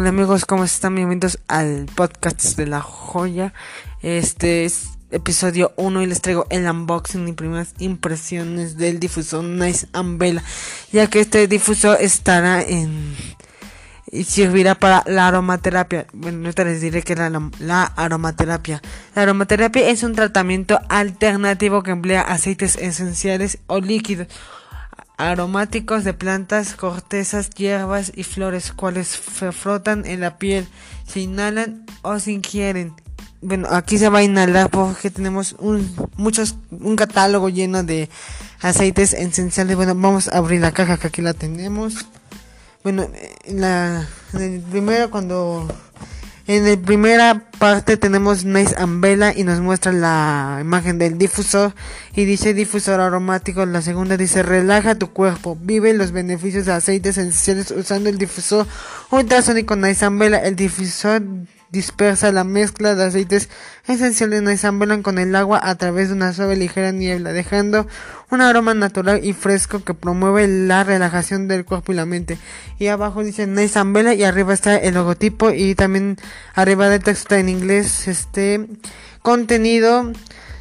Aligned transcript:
Hola 0.00 0.08
amigos, 0.08 0.46
¿cómo 0.46 0.64
están? 0.64 0.94
Bienvenidos 0.94 1.40
al 1.46 1.84
podcast 1.94 2.56
de 2.56 2.66
la 2.66 2.80
joya. 2.80 3.52
Este 4.00 4.64
es 4.64 4.92
episodio 5.10 5.74
1 5.76 6.00
y 6.00 6.06
les 6.06 6.22
traigo 6.22 6.46
el 6.48 6.66
unboxing 6.66 7.28
y 7.28 7.32
primeras 7.32 7.74
impresiones 7.80 8.78
del 8.78 8.98
difusor 8.98 9.44
Nice 9.44 9.88
Umbrella, 9.92 10.42
ya 10.90 11.06
que 11.08 11.20
este 11.20 11.46
difusor 11.48 11.98
estará 12.00 12.62
en 12.62 13.14
y 14.10 14.24
servirá 14.24 14.74
para 14.74 15.04
la 15.06 15.28
aromaterapia. 15.28 16.06
Bueno, 16.14 16.38
ahorita 16.38 16.64
les 16.64 16.80
diré 16.80 17.02
que 17.02 17.14
la, 17.14 17.50
la 17.58 17.84
aromaterapia. 17.84 18.80
La 19.14 19.24
aromaterapia 19.24 19.90
es 19.90 20.02
un 20.02 20.14
tratamiento 20.14 20.80
alternativo 20.88 21.82
que 21.82 21.90
emplea 21.90 22.22
aceites 22.22 22.76
esenciales 22.76 23.58
o 23.66 23.80
líquidos 23.80 24.28
aromáticos 25.28 26.04
de 26.04 26.14
plantas, 26.14 26.74
cortezas, 26.74 27.50
hierbas 27.50 28.12
y 28.14 28.24
flores, 28.24 28.72
cuales 28.72 29.08
se 29.08 29.52
frotan 29.52 30.06
en 30.06 30.20
la 30.20 30.38
piel, 30.38 30.66
se 31.06 31.20
inhalan 31.20 31.84
o 32.02 32.18
se 32.18 32.32
ingieren. 32.32 32.94
Bueno, 33.42 33.68
aquí 33.70 33.98
se 33.98 34.08
va 34.08 34.20
a 34.20 34.22
inhalar 34.22 34.70
porque 34.70 35.10
tenemos 35.10 35.54
un, 35.58 35.94
muchos, 36.16 36.56
un 36.70 36.96
catálogo 36.96 37.48
lleno 37.48 37.82
de 37.82 38.08
aceites 38.60 39.12
esenciales. 39.14 39.76
Bueno, 39.76 39.94
vamos 39.94 40.28
a 40.28 40.38
abrir 40.38 40.60
la 40.60 40.72
caja 40.72 40.98
que 40.98 41.08
aquí 41.08 41.22
la 41.22 41.34
tenemos. 41.34 42.06
Bueno, 42.82 43.08
la, 43.46 44.06
primero 44.70 45.10
cuando 45.10 45.68
en 46.46 46.68
la 46.68 46.76
primera 46.80 47.49
parte 47.60 47.98
tenemos 47.98 48.46
Nice 48.46 48.74
Umbrella 48.82 49.34
y 49.36 49.44
nos 49.44 49.60
muestra 49.60 49.92
la 49.92 50.58
imagen 50.62 50.96
del 50.98 51.18
difusor 51.18 51.74
y 52.16 52.24
dice 52.24 52.54
difusor 52.54 53.00
aromático. 53.00 53.66
La 53.66 53.82
segunda 53.82 54.16
dice 54.16 54.42
relaja 54.42 54.94
tu 54.94 55.12
cuerpo, 55.12 55.58
vive 55.60 55.92
los 55.92 56.10
beneficios 56.10 56.64
de 56.64 56.72
aceites 56.72 57.18
esenciales 57.18 57.70
usando 57.70 58.08
el 58.08 58.16
difusor 58.16 58.66
ultrasónico 59.10 59.76
Nice 59.76 60.08
Umbrella. 60.08 60.38
El 60.38 60.56
difusor 60.56 61.22
dispersa 61.72 62.32
la 62.32 62.44
mezcla 62.44 62.94
de 62.94 63.04
aceites 63.04 63.48
esenciales 63.86 64.42
no 64.42 64.50
ensamblan 64.50 65.02
con 65.02 65.18
el 65.18 65.34
agua 65.36 65.60
a 65.62 65.74
través 65.76 66.08
de 66.08 66.14
una 66.14 66.32
suave 66.32 66.56
ligera 66.56 66.92
niebla, 66.92 67.32
dejando 67.32 67.86
un 68.30 68.40
aroma 68.40 68.74
natural 68.74 69.24
y 69.24 69.32
fresco 69.32 69.84
que 69.84 69.94
promueve 69.94 70.48
la 70.48 70.84
relajación 70.84 71.48
del 71.48 71.64
cuerpo 71.64 71.92
y 71.92 71.96
la 71.96 72.06
mente. 72.06 72.38
Y 72.78 72.88
abajo 72.88 73.22
dice 73.22 73.48
Umbrella 73.80 74.14
y 74.14 74.24
arriba 74.24 74.54
está 74.54 74.76
el 74.76 74.94
logotipo 74.94 75.50
y 75.50 75.74
también 75.74 76.16
arriba 76.54 76.88
del 76.88 77.02
texto 77.02 77.34
en 77.34 77.48
inglés 77.48 78.08
este 78.08 78.66
contenido 79.22 80.12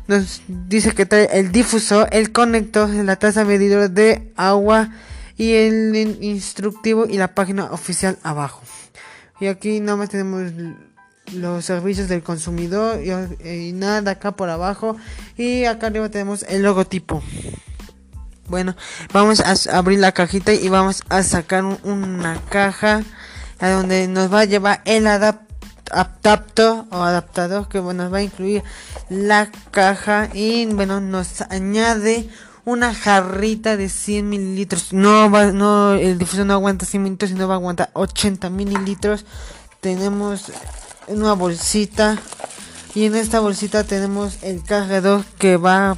nos 0.07 0.41
dice 0.47 0.93
que 0.93 1.05
trae 1.05 1.29
el 1.33 1.51
difusor, 1.51 2.09
el 2.11 2.31
conector, 2.31 2.89
la 2.89 3.17
taza 3.17 3.45
medidora 3.45 3.89
de 3.89 4.31
agua 4.35 4.89
y 5.37 5.53
el 5.53 5.95
instructivo 6.21 7.05
y 7.05 7.17
la 7.17 7.35
página 7.35 7.65
oficial 7.65 8.17
abajo. 8.23 8.63
Y 9.39 9.47
aquí 9.47 9.79
nada 9.79 9.97
más 9.97 10.09
tenemos 10.09 10.51
los 11.33 11.65
servicios 11.65 12.07
del 12.07 12.23
consumidor 12.23 12.99
y, 13.43 13.71
nada 13.73 14.11
acá 14.11 14.31
por 14.31 14.49
abajo. 14.49 14.97
Y 15.37 15.65
acá 15.65 15.87
arriba 15.87 16.09
tenemos 16.09 16.43
el 16.43 16.63
logotipo. 16.63 17.21
Bueno 18.47 18.75
vamos 19.13 19.41
a 19.41 19.77
abrir 19.77 19.99
la 19.99 20.11
cajita 20.11 20.53
y 20.53 20.69
vamos 20.69 21.03
a 21.09 21.21
sacar 21.21 21.63
una 21.83 22.41
caja 22.49 23.03
a 23.59 23.69
donde 23.69 24.07
nos 24.07 24.33
va 24.33 24.41
a 24.41 24.45
llevar 24.45 24.81
el 24.85 25.05
adaptador 25.05 26.85
o 26.89 27.03
adaptador 27.03 27.67
que 27.67 27.79
nos 27.79 28.11
va 28.11 28.17
a 28.17 28.23
incluir 28.23 28.63
la 29.09 29.51
caja. 29.71 30.29
Y 30.33 30.65
bueno 30.65 30.99
nos 30.99 31.41
añade 31.41 32.29
una 32.65 32.93
jarrita 32.93 33.77
de 33.77 33.89
100 33.89 34.27
mililitros. 34.27 34.93
No 34.93 35.29
va 35.29 35.51
no 35.51 35.93
el 35.93 36.17
difusor 36.17 36.45
no 36.45 36.53
aguanta 36.53 36.85
100 36.85 37.03
mililitros 37.03 37.31
sino 37.31 37.47
va 37.47 37.53
a 37.55 37.57
aguantar 37.57 37.89
80 37.93 38.49
mililitros. 38.49 39.25
Tenemos 39.79 40.51
una 41.09 41.33
bolsita. 41.33 42.17
Y 42.95 43.05
en 43.05 43.15
esta 43.15 43.39
bolsita 43.39 43.83
tenemos 43.83 44.37
el 44.41 44.63
cargador 44.63 45.23
que 45.37 45.57
va 45.57 45.97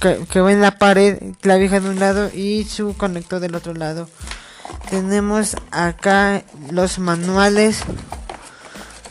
que, 0.00 0.40
va 0.40 0.52
en 0.52 0.60
la 0.60 0.78
pared 0.78 1.18
la 1.42 1.56
vieja 1.56 1.78
de 1.78 1.88
un 1.88 2.00
lado 2.00 2.30
y 2.34 2.64
su 2.64 2.96
conector 2.96 3.40
del 3.40 3.54
otro 3.54 3.74
lado. 3.74 4.08
Tenemos 4.90 5.56
acá 5.70 6.42
los 6.70 6.98
manuales 6.98 7.82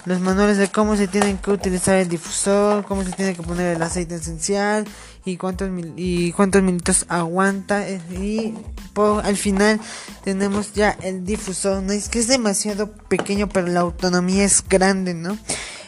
los 0.06 0.20
manuales 0.20 0.58
de 0.58 0.70
cómo 0.70 0.96
se 0.96 1.08
tienen 1.08 1.38
que 1.38 1.52
utilizar 1.52 1.96
el 1.98 2.10
difusor, 2.10 2.86
cómo 2.86 3.04
se 3.04 3.12
tiene 3.12 3.36
que 3.36 3.44
poner 3.44 3.76
el 3.76 3.82
aceite 3.82 4.16
esencial 4.16 4.86
y 5.26 5.38
cuántos 5.38 5.70
y 5.96 6.32
cuántos 6.32 6.64
minutos 6.64 7.06
aguanta 7.08 7.88
eh, 7.88 8.02
y 8.12 8.54
al 8.96 9.38
final 9.38 9.80
tenemos 10.24 10.74
ya 10.74 10.98
el 11.02 11.24
difusor, 11.24 11.84
no 11.84 11.94
es 11.94 12.10
que 12.10 12.20
es 12.20 12.28
demasiado 12.28 12.92
pequeño 12.92 13.48
pero 13.50 13.68
la 13.68 13.82
autonomía 13.82 14.44
es 14.44 14.64
grande, 14.68 15.14
¿no? 15.14 15.38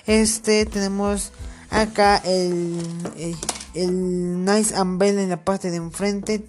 Este 0.05 0.65
tenemos 0.65 1.31
acá 1.69 2.17
el, 2.17 2.79
el, 3.17 3.35
Nice 3.75 4.79
Umbrella 4.79 5.21
en 5.21 5.29
la 5.29 5.43
parte 5.43 5.71
de 5.71 5.77
enfrente 5.77 6.43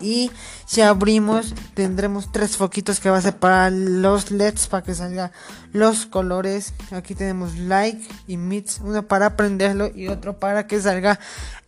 y 0.00 0.30
si 0.66 0.82
abrimos 0.82 1.54
tendremos 1.74 2.30
tres 2.32 2.56
foquitos 2.56 3.00
que 3.00 3.08
va 3.08 3.18
a 3.18 3.22
ser 3.22 3.36
para 3.36 3.70
los 3.70 4.30
LEDs 4.30 4.66
para 4.66 4.82
que 4.82 4.94
salga 4.94 5.32
los 5.72 6.06
colores. 6.06 6.74
Aquí 6.90 7.14
tenemos 7.14 7.56
like 7.56 8.06
y 8.26 8.36
mix 8.36 8.80
uno 8.82 9.06
para 9.06 9.36
prenderlo 9.36 9.90
y 9.94 10.08
otro 10.08 10.38
para 10.38 10.66
que 10.66 10.80
salga 10.80 11.18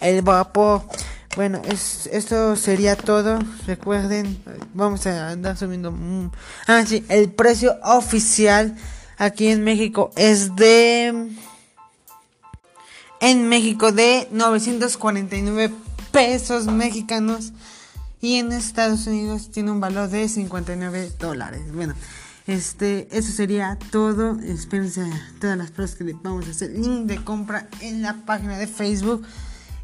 el 0.00 0.22
vapor. 0.22 0.82
Bueno 1.36 1.60
es, 1.64 2.08
esto 2.12 2.56
sería 2.56 2.96
todo 2.96 3.38
recuerden 3.66 4.42
vamos 4.74 5.06
a 5.06 5.28
andar 5.28 5.56
subiendo 5.56 5.94
ah 6.66 6.84
sí 6.86 7.04
el 7.08 7.30
precio 7.30 7.76
oficial 7.84 8.74
aquí 9.18 9.48
en 9.48 9.62
México 9.62 10.10
es 10.16 10.56
de 10.56 11.28
en 13.20 13.48
México 13.48 13.92
de 13.92 14.28
949 14.30 15.72
pesos 16.12 16.66
mexicanos 16.66 17.52
y 18.20 18.36
en 18.36 18.52
Estados 18.52 19.06
Unidos 19.06 19.50
tiene 19.50 19.70
un 19.70 19.80
valor 19.80 20.08
de 20.08 20.28
59 20.28 21.12
dólares. 21.18 21.62
Bueno, 21.72 21.94
este, 22.46 23.08
eso 23.16 23.30
sería 23.30 23.78
todo. 23.90 24.40
Espérense 24.40 25.08
todas 25.40 25.56
las 25.56 25.70
pruebas 25.70 25.94
que 25.94 26.04
le 26.04 26.14
vamos 26.14 26.46
a 26.48 26.50
hacer. 26.50 26.70
Link 26.70 27.06
de 27.06 27.22
compra 27.22 27.68
en 27.80 28.02
la 28.02 28.14
página 28.24 28.58
de 28.58 28.66
Facebook 28.66 29.24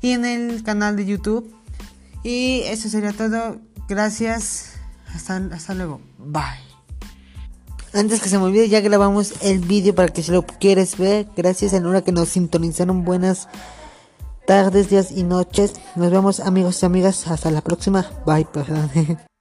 y 0.00 0.12
en 0.12 0.24
el 0.24 0.62
canal 0.62 0.96
de 0.96 1.06
YouTube. 1.06 1.54
Y 2.22 2.62
eso 2.64 2.88
sería 2.88 3.12
todo. 3.12 3.60
Gracias. 3.88 4.72
Hasta, 5.14 5.36
hasta 5.36 5.74
luego. 5.74 6.00
Bye. 6.18 6.63
Antes 7.94 8.20
que 8.20 8.28
se 8.28 8.38
me 8.38 8.44
olvide, 8.44 8.68
ya 8.68 8.80
grabamos 8.80 9.34
el 9.40 9.60
vídeo 9.60 9.94
para 9.94 10.08
que 10.08 10.22
si 10.22 10.32
lo 10.32 10.44
quieres 10.44 10.98
ver. 10.98 11.28
Gracias 11.36 11.74
a 11.74 11.80
Nora 11.80 12.02
que 12.02 12.10
nos 12.10 12.30
sintonizaron. 12.30 13.04
Buenas 13.04 13.48
tardes, 14.48 14.90
días 14.90 15.12
y 15.12 15.22
noches. 15.22 15.74
Nos 15.94 16.10
vemos 16.10 16.40
amigos 16.40 16.82
y 16.82 16.86
amigas. 16.86 17.28
Hasta 17.28 17.52
la 17.52 17.60
próxima. 17.60 18.10
Bye, 18.26 18.46
perdón. 18.46 18.90